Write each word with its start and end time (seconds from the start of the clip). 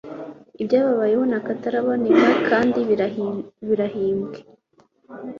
ibyababayeho 0.61 1.23
ni 1.29 1.35
akataraboneka 1.39 2.29
kandi 2.49 2.79
birahimbye 3.69 4.41